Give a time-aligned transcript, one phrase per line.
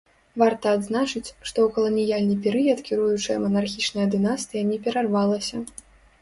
[0.41, 5.57] Варта адзначыць, што ў каланіяльны перыяд кіруючая манархічная дынастыя не перарвалася.